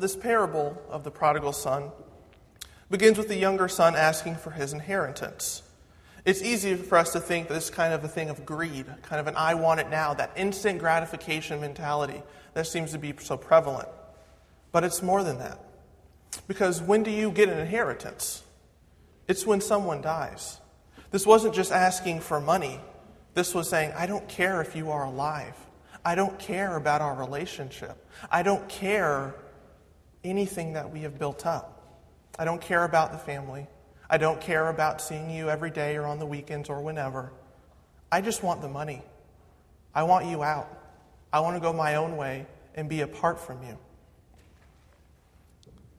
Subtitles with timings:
[0.00, 1.90] This parable of the prodigal son
[2.90, 5.62] begins with the younger son asking for his inheritance.
[6.24, 8.86] It's easy for us to think that this is kind of a thing of greed,
[9.02, 12.22] kind of an I want it now, that instant gratification mentality
[12.54, 13.90] that seems to be so prevalent.
[14.72, 15.58] But it's more than that.
[16.48, 18.42] Because when do you get an inheritance?
[19.28, 20.60] It's when someone dies.
[21.10, 22.80] This wasn't just asking for money,
[23.34, 25.56] this was saying, I don't care if you are alive.
[26.06, 28.08] I don't care about our relationship.
[28.30, 29.34] I don't care
[30.24, 31.98] anything that we have built up.
[32.38, 33.66] I don't care about the family.
[34.08, 37.32] I don't care about seeing you every day or on the weekends or whenever.
[38.10, 39.02] I just want the money.
[39.94, 40.68] I want you out.
[41.32, 43.78] I want to go my own way and be apart from you.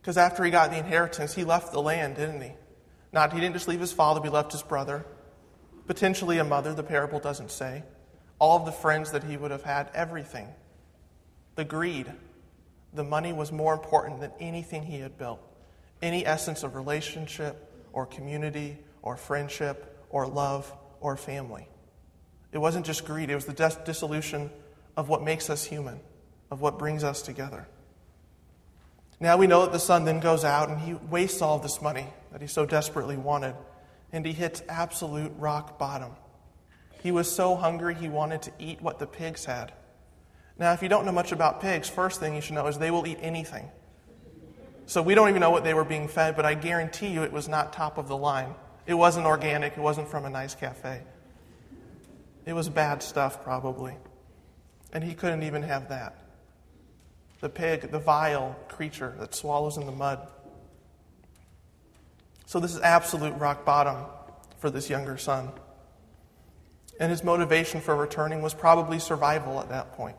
[0.02, 2.52] Because after he got the inheritance, he left the land, didn't he?
[3.14, 5.06] Not he didn't just leave his father, he left his brother,
[5.86, 7.84] potentially a mother, the parable doesn't say.
[8.40, 10.48] All of the friends that he would have had, everything.
[11.56, 12.12] The greed,
[12.94, 15.41] the money was more important than anything he had built.
[16.02, 21.67] Any essence of relationship or community or friendship or love or family.
[22.52, 24.50] It wasn't just greed, it was the dis- dissolution
[24.97, 26.00] of what makes us human,
[26.50, 27.67] of what brings us together.
[29.19, 32.08] Now we know that the son then goes out and he wastes all this money
[32.31, 33.56] that he so desperately wanted,
[34.12, 36.12] and he hits absolute rock bottom.
[37.03, 39.72] He was so hungry he wanted to eat what the pigs had.
[40.62, 42.92] Now, if you don't know much about pigs, first thing you should know is they
[42.92, 43.67] will eat anything.
[44.86, 47.34] So we don't even know what they were being fed, but I guarantee you it
[47.34, 48.53] was not top of the line.
[48.86, 51.02] It wasn't organic, it wasn't from a nice cafe.
[52.45, 53.95] It was bad stuff, probably.
[54.94, 56.16] And he couldn't even have that.
[57.40, 60.28] The pig, the vile creature that swallows in the mud.
[62.46, 64.06] So, this is absolute rock bottom
[64.59, 65.53] for this younger son.
[67.00, 70.18] And his motivation for returning was probably survival at that point.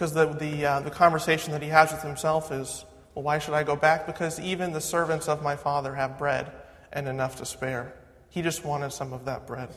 [0.00, 3.52] Because the, the, uh, the conversation that he has with himself is, well, why should
[3.52, 4.06] I go back?
[4.06, 6.50] Because even the servants of my father have bread
[6.90, 7.92] and enough to spare.
[8.30, 9.68] He just wanted some of that bread.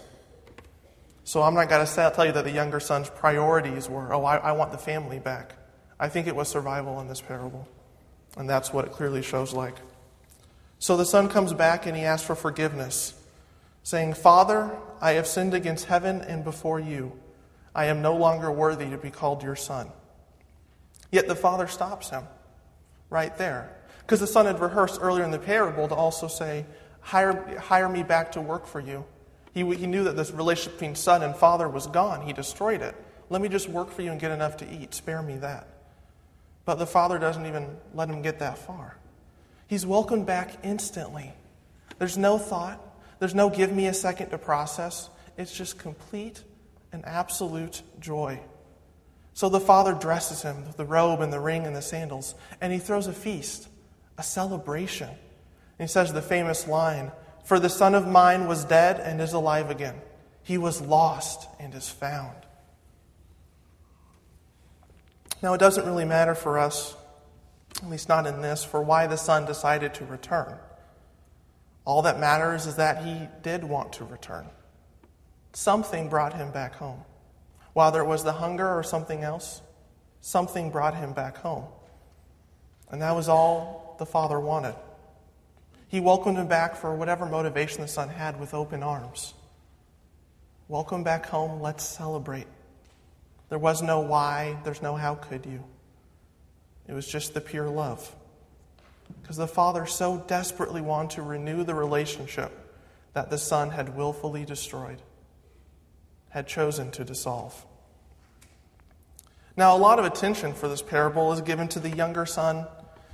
[1.25, 4.37] So I'm not going to tell you that the younger son's priorities were, oh, I,
[4.37, 5.57] I want the family back.
[5.99, 7.67] I think it was survival in this parable.
[8.37, 9.75] And that's what it clearly shows like.
[10.79, 13.13] So the son comes back and he asks for forgiveness,
[13.83, 14.71] saying, Father,
[15.01, 17.11] I have sinned against heaven and before you.
[17.75, 19.91] I am no longer worthy to be called your son.
[21.13, 22.23] Yet the father stops him
[23.11, 23.69] right there.
[23.99, 26.65] Because the son had rehearsed earlier in the parable to also say,
[27.01, 29.05] hire, hire me back to work for you.
[29.53, 32.25] He, he knew that this relationship between son and father was gone.
[32.25, 32.95] He destroyed it.
[33.29, 34.95] Let me just work for you and get enough to eat.
[34.95, 35.67] Spare me that.
[36.65, 38.97] But the father doesn't even let him get that far.
[39.67, 41.31] He's welcomed back instantly.
[41.99, 42.81] There's no thought,
[43.19, 45.11] there's no give me a second to process.
[45.37, 46.41] It's just complete
[46.91, 48.39] and absolute joy.
[49.33, 52.71] So the father dresses him with the robe and the ring and the sandals, and
[52.71, 53.67] he throws a feast,
[54.17, 55.09] a celebration.
[55.09, 57.11] And he says the famous line
[57.43, 59.95] For the son of mine was dead and is alive again.
[60.43, 62.35] He was lost and is found.
[65.41, 66.95] Now, it doesn't really matter for us,
[67.81, 70.57] at least not in this, for why the son decided to return.
[71.85, 74.47] All that matters is that he did want to return.
[75.51, 77.03] Something brought him back home.
[77.73, 79.61] Whether it was the hunger or something else,
[80.21, 81.65] something brought him back home.
[82.89, 84.75] And that was all the father wanted.
[85.87, 89.33] He welcomed him back for whatever motivation the son had with open arms.
[90.67, 92.47] Welcome back home, let's celebrate.
[93.49, 95.63] There was no why, there's no how could you.
[96.87, 98.15] It was just the pure love.
[99.21, 102.51] Because the father so desperately wanted to renew the relationship
[103.13, 105.01] that the son had willfully destroyed
[106.33, 107.63] had chosen to dissolve.
[109.55, 112.65] Now, a lot of attention for this parable is given to the younger son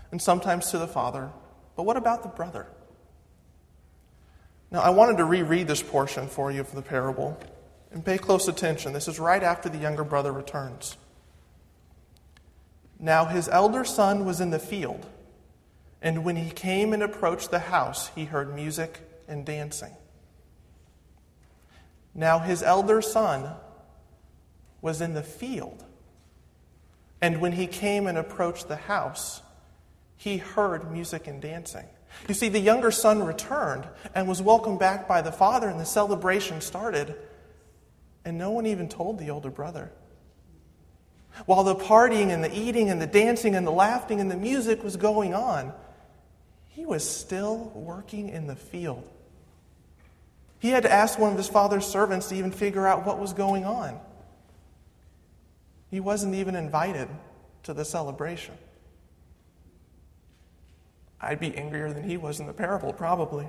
[0.09, 1.29] and sometimes to the father.
[1.75, 2.67] But what about the brother?
[4.71, 7.37] Now, I wanted to reread this portion for you of the parable
[7.91, 8.93] and pay close attention.
[8.93, 10.95] This is right after the younger brother returns.
[12.99, 15.05] Now, his elder son was in the field,
[16.01, 19.91] and when he came and approached the house, he heard music and dancing.
[22.13, 23.51] Now his elder son
[24.81, 25.83] was in the field.
[27.21, 29.41] And when he came and approached the house,
[30.15, 31.85] he heard music and dancing.
[32.27, 35.85] You see, the younger son returned and was welcomed back by the father, and the
[35.85, 37.15] celebration started.
[38.25, 39.91] And no one even told the older brother.
[41.45, 44.83] While the partying and the eating and the dancing and the laughing and the music
[44.83, 45.73] was going on,
[46.69, 49.07] he was still working in the field.
[50.59, 53.33] He had to ask one of his father's servants to even figure out what was
[53.33, 53.99] going on.
[55.89, 57.07] He wasn't even invited
[57.63, 58.55] to the celebration.
[61.21, 63.47] I'd be angrier than he was in the parable, probably.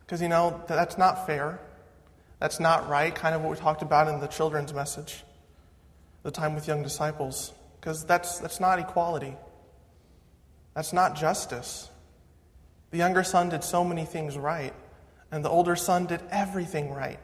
[0.00, 1.60] Because, you know, that's not fair.
[2.40, 5.24] That's not right, kind of what we talked about in the children's message,
[6.22, 7.52] the time with young disciples.
[7.80, 9.36] Because that's, that's not equality.
[10.74, 11.88] That's not justice.
[12.90, 14.74] The younger son did so many things right,
[15.30, 17.20] and the older son did everything right.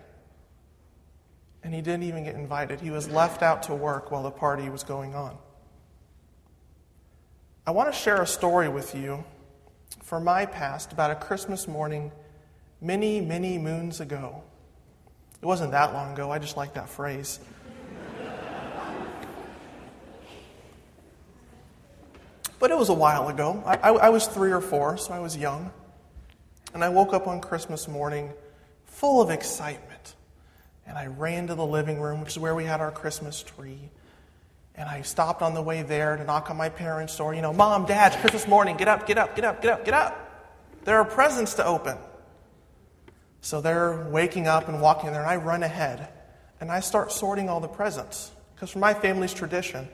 [1.62, 2.80] And he didn't even get invited.
[2.80, 5.36] He was left out to work while the party was going on.
[7.66, 9.24] I want to share a story with you
[10.04, 12.12] from my past about a Christmas morning
[12.80, 14.44] many, many moons ago.
[15.42, 17.40] It wasn't that long ago, I just like that phrase.
[22.58, 23.62] But it was a while ago.
[23.66, 25.70] I, I, I, was three or four, so I was young.
[26.74, 28.32] And I woke up on Christmas morning
[28.84, 30.14] full of excitement.
[30.86, 33.90] And I ran to the living room, which is where we had our Christmas tree.
[34.74, 37.34] And I stopped on the way there to knock on my parents' door.
[37.34, 38.76] You know, Mom, Dad, Christmas morning.
[38.76, 40.22] Get up, get up, get up, get up, get up.
[40.84, 41.96] There are presents to open.
[43.40, 46.08] So they're waking up and walking there, and I run ahead
[46.60, 48.30] and I start sorting all the presents.
[48.54, 49.88] Because for my family's tradition,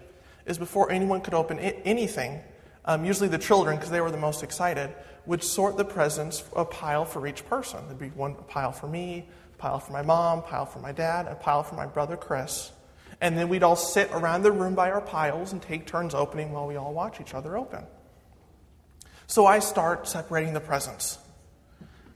[0.46, 2.40] is before anyone could open anything,
[2.84, 4.92] um, usually the children, because they were the most excited,
[5.26, 7.80] would sort the presents a pile for each person.
[7.86, 11.34] There'd be one pile for me, pile for my mom, pile for my dad, a
[11.34, 12.72] pile for my brother Chris.
[13.20, 16.50] And then we'd all sit around the room by our piles and take turns opening
[16.50, 17.84] while we all watch each other open.
[19.28, 21.18] So I start separating the presents.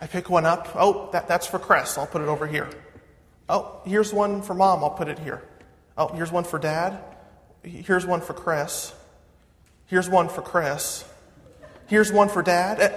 [0.00, 0.68] I pick one up.
[0.74, 1.96] Oh, that, that's for Chris.
[1.96, 2.68] I'll put it over here.
[3.48, 4.82] Oh, here's one for mom.
[4.82, 5.42] I'll put it here.
[5.96, 6.98] Oh, here's one for dad.
[7.62, 8.92] Here's one for Chris.
[9.86, 11.04] Here's one for Chris.
[11.86, 12.80] Here's one for dad.
[12.80, 12.90] Eh,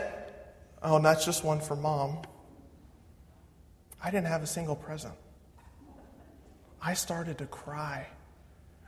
[0.83, 2.19] oh, and that's just one for mom.
[4.03, 5.13] I didn't have a single present.
[6.81, 8.07] I started to cry.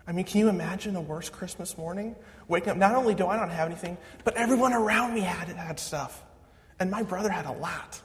[0.07, 2.15] I mean, can you imagine a worse Christmas morning?
[2.47, 5.79] Waking up, not only do I not have anything, but everyone around me had, had
[5.79, 6.23] stuff.
[6.79, 8.01] And my brother had a lot.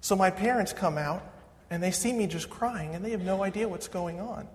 [0.00, 1.22] So my parents come out
[1.70, 4.46] and they see me just crying and they have no idea what's going on.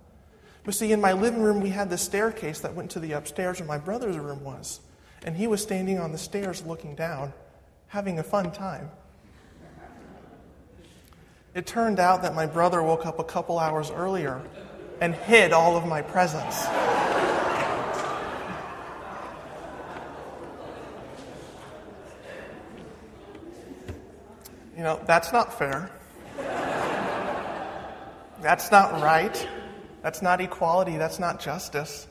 [0.66, 3.60] But see, in my living room, we had the staircase that went to the upstairs
[3.60, 4.80] where my brother's room was.
[5.24, 7.32] And he was standing on the stairs looking down,
[7.86, 8.90] having a fun time.
[11.54, 14.42] It turned out that my brother woke up a couple hours earlier
[15.00, 16.64] and hid all of my presents.
[24.76, 25.92] You know, that's not fair.
[28.42, 29.48] That's not right.
[30.06, 30.98] That's not equality.
[30.98, 32.06] That's not justice.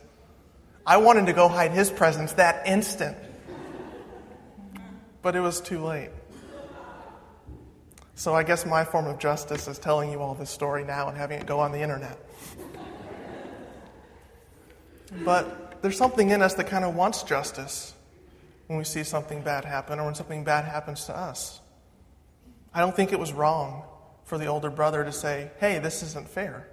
[0.86, 3.16] I wanted to go hide his presents that instant.
[5.22, 6.10] But it was too late.
[8.16, 11.18] So I guess my form of justice is telling you all this story now and
[11.18, 12.20] having it go on the internet.
[15.24, 17.94] But there's something in us that kind of wants justice
[18.68, 21.62] when we see something bad happen or when something bad happens to us.
[22.74, 23.84] I don't think it was wrong
[24.26, 26.68] for the older brother to say, hey, this isn't fair.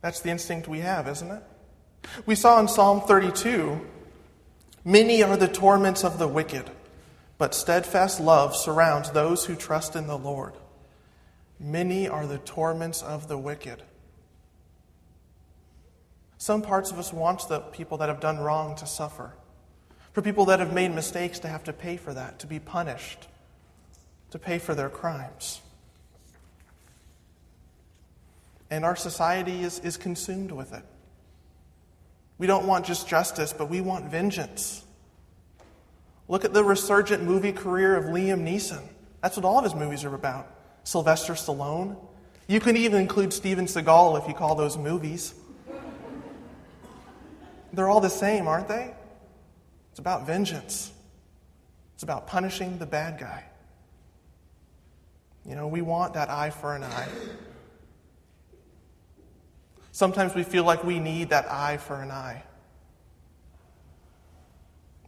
[0.00, 1.42] That's the instinct we have, isn't it?
[2.26, 3.86] We saw in Psalm 32
[4.84, 6.70] many are the torments of the wicked,
[7.38, 10.54] but steadfast love surrounds those who trust in the Lord.
[11.58, 13.82] Many are the torments of the wicked.
[16.38, 19.34] Some parts of us want the people that have done wrong to suffer,
[20.12, 23.28] for people that have made mistakes to have to pay for that, to be punished
[24.30, 25.60] to pay for their crimes.
[28.70, 30.84] And our society is, is consumed with it.
[32.38, 34.84] We don't want just justice, but we want vengeance.
[36.28, 38.82] Look at the resurgent movie career of Liam Neeson.
[39.20, 40.46] That's what all of his movies are about.
[40.84, 41.96] Sylvester Stallone.
[42.46, 45.34] You can even include Steven Seagal if you call those movies.
[47.72, 48.92] They're all the same, aren't they?
[49.90, 50.92] It's about vengeance,
[51.94, 53.44] it's about punishing the bad guy.
[55.44, 57.08] You know, we want that eye for an eye.
[59.92, 62.44] Sometimes we feel like we need that eye for an eye.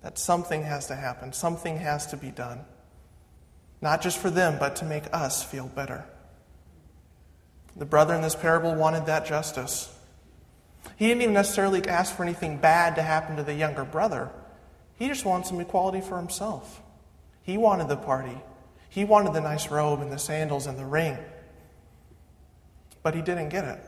[0.02, 2.64] That something has to happen, something has to be done.
[3.80, 6.04] Not just for them, but to make us feel better.
[7.76, 9.92] The brother in this parable wanted that justice.
[10.96, 14.30] He didn't even necessarily ask for anything bad to happen to the younger brother.
[14.98, 16.80] He just wanted some equality for himself.
[17.42, 18.38] He wanted the party.
[18.88, 21.16] He wanted the nice robe and the sandals and the ring,
[23.02, 23.80] but he didn't get it.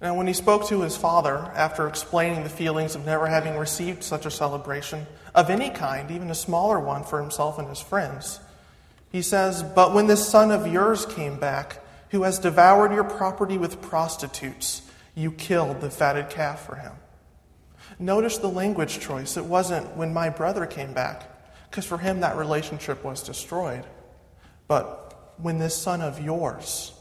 [0.00, 4.04] Now, when he spoke to his father after explaining the feelings of never having received
[4.04, 8.38] such a celebration of any kind, even a smaller one for himself and his friends,
[9.10, 13.58] he says, But when this son of yours came back, who has devoured your property
[13.58, 14.82] with prostitutes,
[15.14, 16.92] you killed the fatted calf for him.
[17.98, 19.36] Notice the language choice.
[19.36, 21.28] It wasn't when my brother came back,
[21.68, 23.84] because for him that relationship was destroyed,
[24.68, 26.92] but when this son of yours.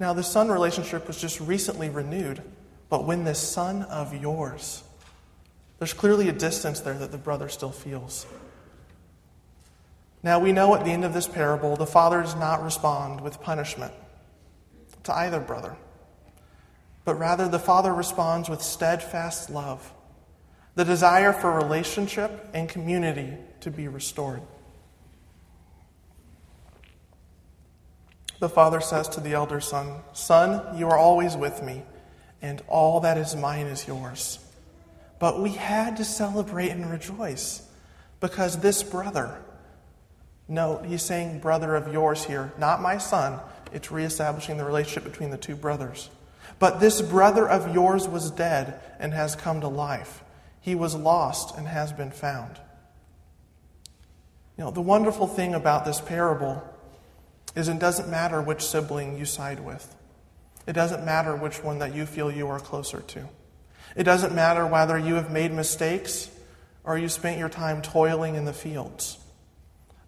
[0.00, 2.42] Now, the son relationship was just recently renewed,
[2.88, 4.84] but when this son of yours.
[5.78, 8.26] There's clearly a distance there that the brother still feels.
[10.22, 13.40] Now, we know at the end of this parable, the father does not respond with
[13.40, 13.92] punishment
[15.04, 15.76] to either brother,
[17.04, 19.92] but rather the father responds with steadfast love,
[20.74, 24.42] the desire for relationship and community to be restored.
[28.38, 31.82] The father says to the elder son, Son, you are always with me,
[32.40, 34.38] and all that is mine is yours.
[35.18, 37.66] But we had to celebrate and rejoice
[38.20, 39.42] because this brother,
[40.46, 43.40] note, he's saying brother of yours here, not my son.
[43.72, 46.08] It's reestablishing the relationship between the two brothers.
[46.58, 50.22] But this brother of yours was dead and has come to life.
[50.60, 52.58] He was lost and has been found.
[54.56, 56.62] You know, the wonderful thing about this parable
[57.58, 59.94] is it doesn't matter which sibling you side with.
[60.66, 63.28] It doesn't matter which one that you feel you are closer to.
[63.96, 66.30] It doesn't matter whether you have made mistakes
[66.84, 69.18] or you spent your time toiling in the fields.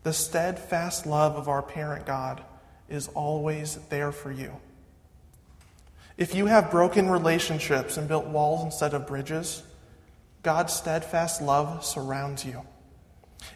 [0.02, 2.42] The steadfast love of our parent God
[2.88, 4.52] is always there for you.
[6.16, 9.62] If you have broken relationships and built walls instead of bridges,
[10.42, 12.62] God's steadfast love surrounds you.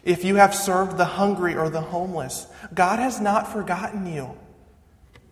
[0.03, 4.37] If you have served the hungry or the homeless, God has not forgotten you.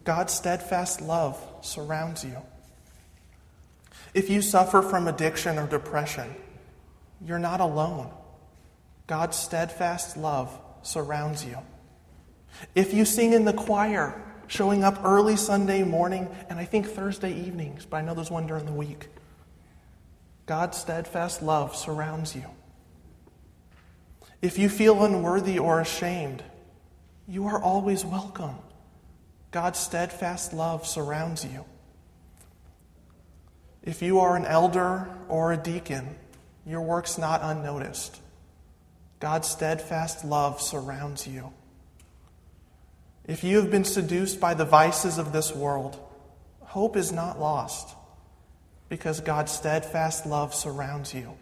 [0.03, 2.37] God's steadfast love surrounds you.
[4.13, 6.35] If you suffer from addiction or depression,
[7.25, 8.11] you're not alone.
[9.07, 11.57] God's steadfast love surrounds you.
[12.75, 17.33] If you sing in the choir, showing up early Sunday morning and I think Thursday
[17.33, 19.07] evenings, but I know there's one during the week,
[20.45, 22.45] God's steadfast love surrounds you.
[24.43, 26.43] If you feel unworthy or ashamed,
[27.29, 28.55] you are always welcome.
[29.51, 31.63] God's steadfast love surrounds you.
[33.83, 36.17] If you are an elder or a deacon,
[36.65, 38.19] your work's not unnoticed.
[39.21, 41.53] God's steadfast love surrounds you.
[43.23, 45.97] If you have been seduced by the vices of this world,
[46.59, 47.95] hope is not lost
[48.89, 51.37] because God's steadfast love surrounds you.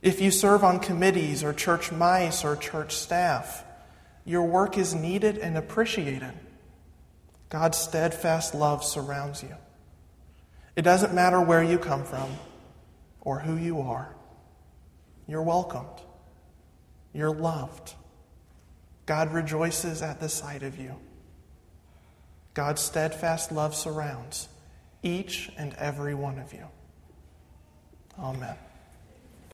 [0.00, 3.64] If you serve on committees or church mice or church staff,
[4.24, 6.32] your work is needed and appreciated.
[7.48, 9.54] God's steadfast love surrounds you.
[10.76, 12.30] It doesn't matter where you come from
[13.20, 14.14] or who you are.
[15.26, 16.02] You're welcomed.
[17.12, 17.94] You're loved.
[19.06, 20.94] God rejoices at the sight of you.
[22.54, 24.48] God's steadfast love surrounds
[25.02, 26.66] each and every one of you.
[28.18, 28.56] Amen.